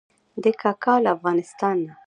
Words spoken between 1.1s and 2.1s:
افغانستانه.